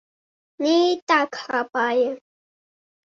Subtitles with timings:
[0.61, 2.09] Мне і так хапае.